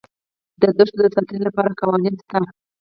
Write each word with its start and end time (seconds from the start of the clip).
د 0.61 0.63
دښتو 0.77 0.99
د 1.03 1.07
ساتنې 1.15 1.39
لپاره 1.47 1.77
قوانین 1.81 2.15
شته. 2.21 2.39